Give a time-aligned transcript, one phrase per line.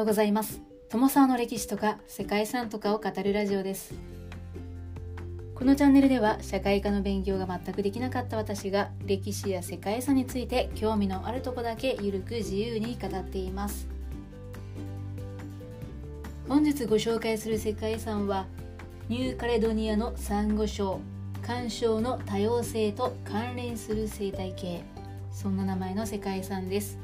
[0.00, 0.62] ようございます。
[0.88, 3.92] 友沢の歴史とか世界遺産とかを語るラジオです。
[5.54, 13.86] このチャンネルでは社会科の勉強が全くできなかった私が歴史や世界遺産について興味のあるとこだけゆるく自由に語っています。
[16.48, 18.46] 本日ご紹介する世界遺産は
[19.10, 20.98] ニューカレドニアのサンゴ礁
[21.42, 24.80] 干渉の多様性と関連する生態系。
[25.30, 26.98] そんな名前の世界遺産です。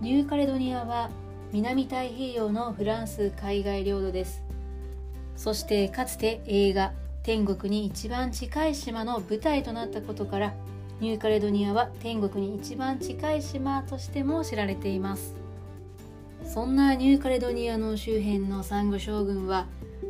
[0.00, 1.10] ニューカレドニアは
[1.52, 4.42] 南太平洋のフランス海外領土です。
[5.36, 6.92] そしてかつて映画
[7.22, 10.54] 「天国に一番近い島」の舞台となったことから
[11.00, 15.34] ニューカレドニアは天国に一番近い島としても知られています。
[16.44, 19.66] そんなニューカレドニアの周辺のサンゴ礁群は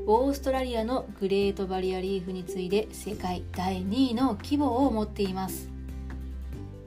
[0.07, 5.76] オーストラリアのグレートバリアリーフに次いで世界第2位の規模を持っています。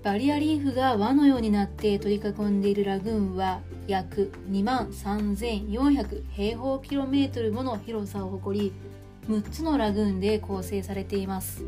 [0.02, 8.74] バリアリーフが輪のようになって取り囲んでいるラグーンは約2万3400平方キロメートルもの広さを誇り
[9.28, 11.64] 6つのラグーンで構成されています。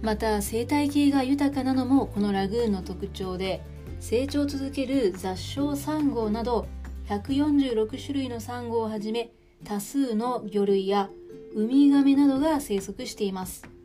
[0.00, 3.62] また生態系が豊かなのもこのラグーンの特徴で
[3.98, 6.68] 成長を続ける雑礁サンゴなど
[7.08, 9.32] 146種類のサンゴをはじめ
[9.64, 11.10] 多数の魚類や
[11.56, 13.77] ウミガメなどが生息しています。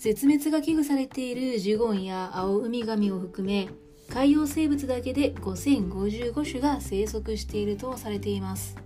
[0.00, 3.68] 絶滅が危惧されているジュゴンやアオウミガメを含め
[4.08, 8.76] 海洋生物だけで5055種が生息しているとされています。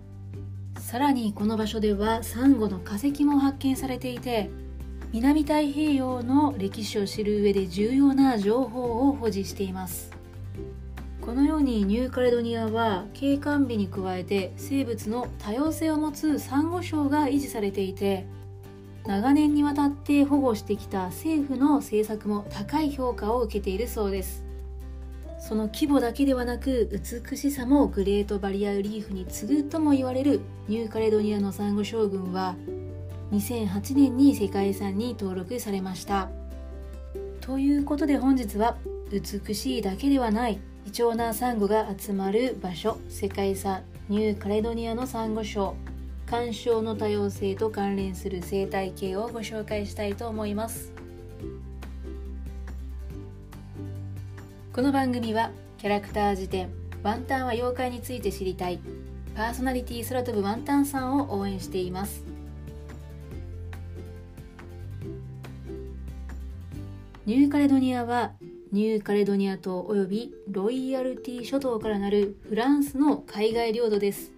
[0.81, 4.51] さらにこの場所ではサンゴの化石も発見されていて
[5.12, 10.11] 南太平洋の歴史を知る上で重要な情報を保持しています。
[11.20, 18.27] このようにニューカレドニアは景観美に加えて生物の多様性を持つサンゴ礁が維持されていて
[19.07, 24.45] 長年にわたって保護してきた政府の政策も高い評価を受けているそうです。
[25.39, 32.57] その規模だけではなく美しさもグレートバリアリーフに次ぐとも言われるニューカレドニアのサンゴ礁群は
[33.31, 36.31] 2008年に世界遺産に登録されました。
[37.43, 38.79] ということで本日は
[39.11, 45.75] 美しいだけではない貴重なサンゴが集まる場所世界遺産ニューカレドニアのサンゴ礁。
[46.27, 50.90] 干渉の多様性と関連する生態系をご紹介したいと思います。
[54.73, 56.70] この番組はキャラクター辞典
[57.02, 58.80] ワンタンは妖怪について知りたい
[59.36, 62.24] パーソナリティ空飛ぶワンタンさんを応援しています。
[67.27, 68.33] ニューカレドニアは
[68.73, 74.33] ニューカレドニア島及びロイヤルティ諸島からなるフランスの海外領土です。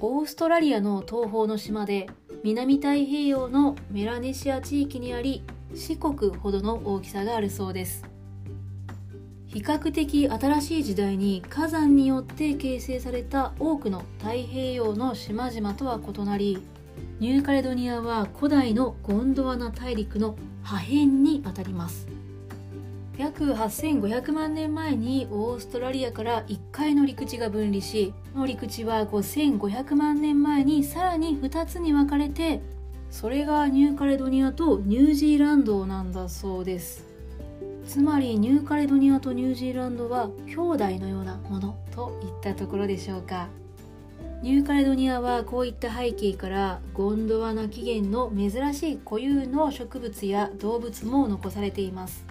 [0.00, 2.08] オーストラリアの東方の島で
[2.44, 5.42] 南太平洋のメラネシア地域にあり
[5.74, 8.04] 四国ほどの大きさがあるそうです。
[9.48, 16.62] 比較的新しい時代に火山によって形成された多くの太平洋の島々とは異なり
[17.18, 22.06] ニューカレドニアは古代のゴンドワナ大陸の破片にあたります。
[23.18, 32.60] 約8500万年前にオーストラリアから1回の陸地が分離しの陸地は5500万年前にさらに2つに分かれて
[33.10, 37.06] それがニューカレドニアとニュージーランドなんだそうです。
[37.86, 43.48] つまりニューカレドニアとニュージーランドは兄弟のようなものといったところでしょうか。
[44.42, 52.27] ニューカレドニアはこういった背景からゴンドワナ起源の珍しい固有の植物や動物も残されています。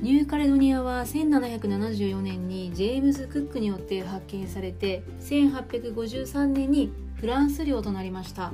[0.00, 8.52] ニューカレドニアは1774年にジェームズ・クックによって発見されて1853年にフランス領となりました。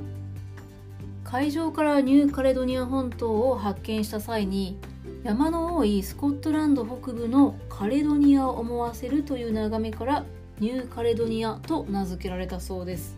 [1.23, 4.79] 海上からニューカレドニア本島を発見した際に
[5.23, 10.25] 山の多いスコットランド北部のカレドニアを思わせるという眺めから
[10.59, 13.17] ニューカレドニアと名付けられたそうです。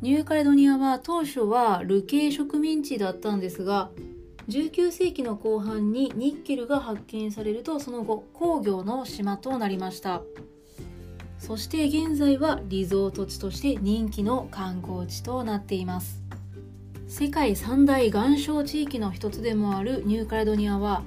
[0.00, 3.90] ニューカレドニアは当初は流刑植民地だったんですが
[4.48, 10.22] 19世紀の後半にニッケルが発見されるとその後工業の島となりました。
[11.38, 16.22] そして現在はリゾート地として人気の観光地となっています。
[17.08, 21.02] 世界三大岩礁地域の一つでもあるニューカレドニアは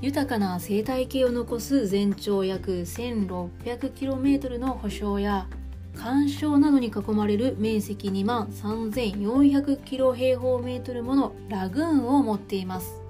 [0.00, 5.48] 豊かな生態系を残す全長約 1600km の保証や
[5.96, 13.02] 干渉などに囲まれる面積2万3400キロ平方メートルものラグーンを持っています。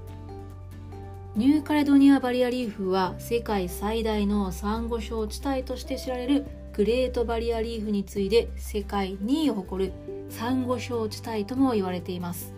[1.34, 9.92] ニューカレドニアバリアリーフは世界最大のサンゴ礁地帯として知られるグレートバリアリーフに次いで世界2位を誇る
[10.30, 12.54] サンゴ礁地帯とも言われています。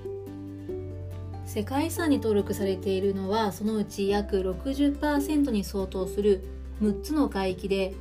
[1.44, 6.44] 世界遺産に登録されているのはそのうち約60%に相当する
[6.82, 7.94] 6つの海域で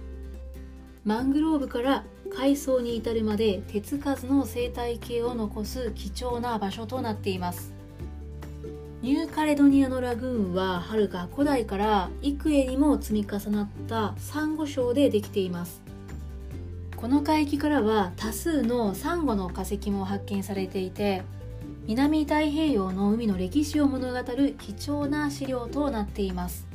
[1.06, 2.04] マングローブから
[2.38, 7.74] 海藻に至るまで手つかずの生態系を残す貴重な場所となっています。
[9.02, 15.82] ニューカレドニアのラグーンははるか古代から幾重にも積み重なったサンゴ礁でできています。
[16.96, 21.24] この海域からは多数のサンゴの化石も発見されていて
[21.88, 26.67] 南太平洋の海の歴史を物語る貴重な資料となっています。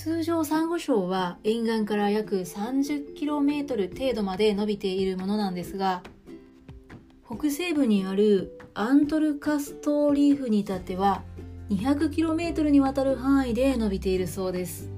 [0.00, 6.04] 通常サンゴ礁は沿岸から約 30km 程度まで伸びているものなんですが
[7.26, 11.24] 北西部にあるアントルカストリーフに至っては
[11.70, 14.88] 200km にわたる範囲で伸びているそうです。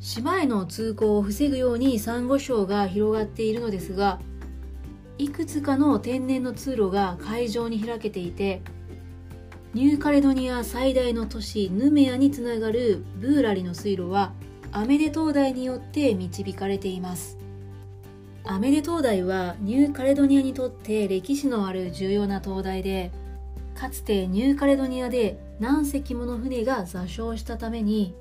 [0.00, 4.20] 島への通行を防ぐようにサンゴ礁が広がっているのですが
[5.16, 8.60] いくつかの天然の通路が海上に開けていて
[9.78, 14.32] ニューカレドニア最大の都市ヌメアにつながるブーラリの水路は
[14.72, 17.38] アメデ灯台によって導かれています。
[18.42, 23.12] アメデ灯台はニューカレドニアにとって歴史のある重要な灯台で
[23.76, 28.16] かつてニューカレドニアで何隻もの船が座礁したために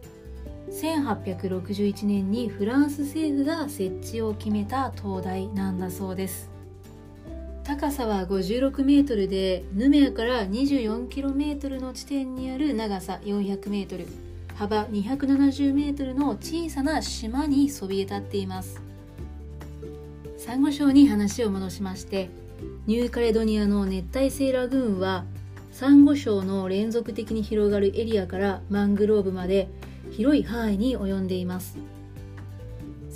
[0.69, 6.51] 1861年にフランス政府が設置を決めた灯台なんだそうです。
[7.67, 14.07] 高さは56メートルでヌメアから24キロメートルの地点にある長さ400メートル
[14.55, 18.79] 幅270メートルの小さな島にそびえ立っています。
[20.37, 22.29] サンゴ礁に話を戻しまして
[22.85, 25.25] ニューカレドニアの熱帯性ラグーンは
[25.73, 29.67] サンゴ礁の連続的に広がるエリアからマングローブまで
[30.11, 31.77] 広い範囲に及んでいます。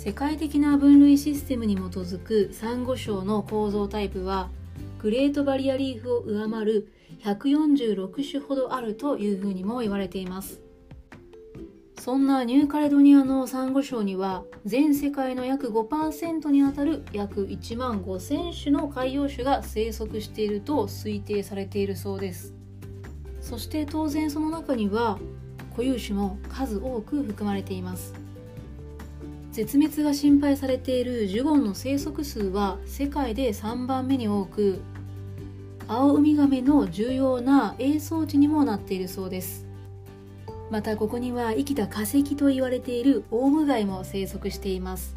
[0.04, 4.50] 世界的な分類システムに基づくサンゴ礁の構造タイプは
[5.00, 10.60] グレートバリアリーフを上回る146種ほどあるというふうにも言われています。
[12.00, 22.56] そんなニューカレドニアのサンゴ礁には全世界の約5%にあたる約1万5000種の海洋種が生息していると推定されているそうです。
[23.40, 25.20] そして当然その中には
[25.70, 28.20] 固有種も数多く含まれています。
[29.52, 34.80] 絶滅が心配されているジュゴンの生息数は世界で3番目に多く
[35.88, 39.66] アオウミガメの重要な営巣地にもなっているそうです。
[40.70, 45.14] またここには生きた化石と言われているオウムガイも生息しています。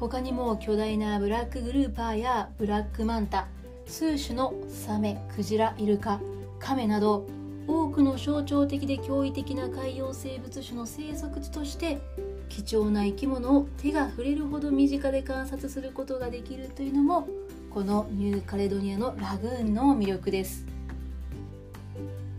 [0.00, 3.46] 他にも巨大なブラックグルーパーやブラックマンタ
[3.86, 6.18] 数種のサメクジライルカ
[6.58, 7.26] カメなど
[7.68, 12.00] 多くの象徴的で驚異的な海洋生物種の生息地として
[12.54, 17.26] 貴重な生き物を手が触れるほど身近で観察することができるというのも
[17.70, 20.66] このニューカレドニアのラグーンの魅力です。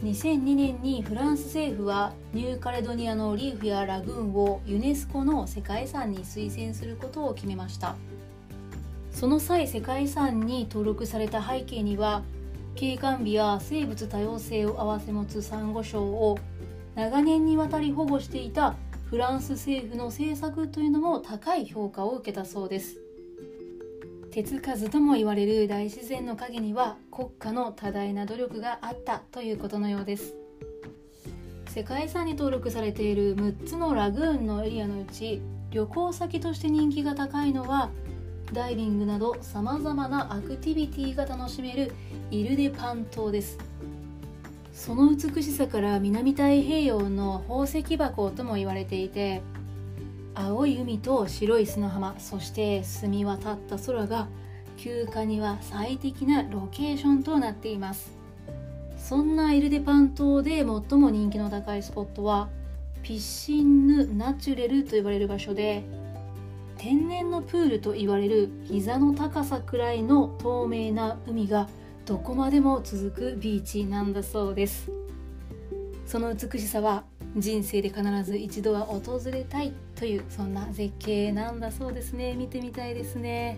[0.03, 7.95] 2002年にフランス政府はニューカレドニアのリーフやラグーンをユネスコの世界遺産に推薦することを決めました。
[9.11, 12.21] その際世界遺産に登録された背景には
[12.75, 16.37] 景観美や生物多様性を併せ持つサンゴ礁を
[16.93, 18.75] 長年にわたり保護していた
[19.13, 22.97] フランス政府の政策というのも高い評価を受けたそうです。
[24.31, 30.33] 手つかずとも言われる大自然の陰には国家の多大な努力があったということのようです。
[31.67, 37.91] 世界遺産に登録されている6つのラグーンのエリアのうち旅行先として人気が高いのは
[38.51, 41.93] ダイビングなどさまざまなアクティビティが楽しめる
[42.31, 43.59] イルデパン島です。
[44.73, 49.41] その美しさから南太平洋の宝石箱とも言われていて
[50.35, 54.27] 青い海と白い砂浜そして澄み渡った空が
[54.77, 58.23] 休暇には最適なロケーションとなっています。
[58.97, 62.47] そんなイルデパン島で最も人気の高いスポットは
[63.03, 65.83] ピッシンヌ・ナチュレルと呼ばれる場所で
[66.77, 71.67] 天然のプールと言われる膝の高さくらいの透明な海が
[72.05, 74.91] どこまでも続くビーチなんだそうです。
[76.05, 77.05] その美しさは
[77.37, 82.33] 人生で必ず一度は訪れたいというそんな絶景なんだそうですね。
[82.35, 83.57] 見てみたいですね。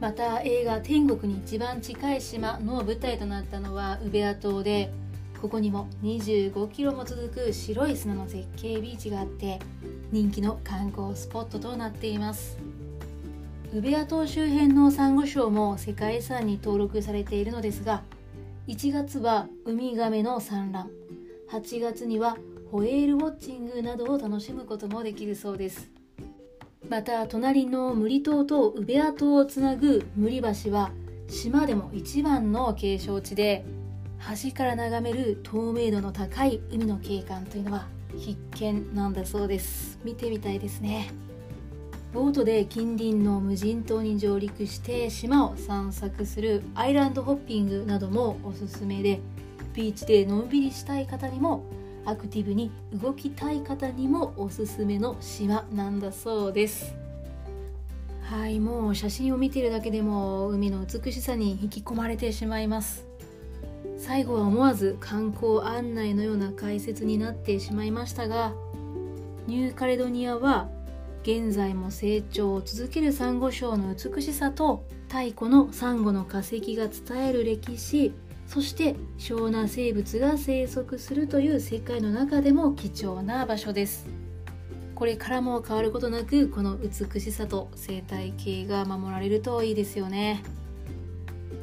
[0.00, 4.92] また映画「天国に一番近い島」の舞台となったのはウベア島で
[5.40, 9.60] ここにも25キロも続く白い砂の絶景ビーチがあって
[10.10, 12.58] 人気の観光スポットとなっています。
[13.74, 18.02] ウベア島周辺のサンゴ礁も世界遺産に登録されているのですが
[18.66, 20.90] 1月はウミガメの産卵
[21.50, 22.38] 8月には
[22.72, 25.90] ホエールウォッチングなどを楽しむこともできるそうです。
[26.88, 30.90] また隣のムリ島とウベア島をつなぐムリ橋は
[31.28, 33.64] 島でも一番の景勝地で
[34.42, 39.98] 橋から眺める透明度の高い海の景観というのは必見なんだそうです。
[40.04, 41.27] 見てみたいですね。
[42.12, 49.20] ボートで近隣の無人島に上陸して島を散策するアイランドホッピングなどもおすすめで
[49.74, 51.64] ビーチでのんびりしたい方にも
[52.06, 56.94] アクティブに動きたい方にもおすすめの島なんだそうです。
[58.22, 63.06] はいもう写真を見てるだけでも海の美しさに引き込まれてしまいます。
[63.98, 68.54] 最後は思わず観光案内のような解説になってしまいましたが
[69.46, 70.68] ニューカレドニアは
[71.28, 78.14] 現在も成長を続けるサンゴ礁の美しさと太古のサンゴの化石が伝える歴史
[78.46, 84.06] そして希少な生物が生息するという世界の中でも貴重な場所です。
[84.94, 90.42] これからも変わることなくこの美しさと生態系が守られるといいですよね。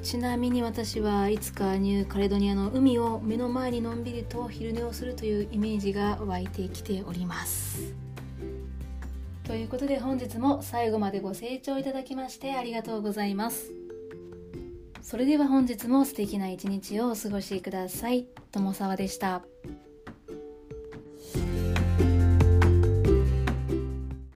[0.03, 8.04] ちなみに私はいつかニューカレドニアの海を目の前にのんびりと昼寝をするというイメージが湧いてきております。
[9.45, 13.71] ということで本日も最後までご清聴いただきましてありがとうございます
[15.01, 19.43] それでは本日も素敵な一日をお過ごしください友沢でした。